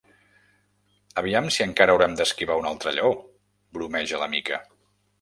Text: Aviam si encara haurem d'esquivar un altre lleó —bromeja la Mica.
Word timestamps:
Aviam 1.23 1.51
si 1.57 1.67
encara 1.67 1.95
haurem 1.97 2.17
d'esquivar 2.21 2.57
un 2.65 2.73
altre 2.73 2.97
lleó 2.99 3.15
—bromeja 3.23 4.27
la 4.27 4.35
Mica. 4.37 4.65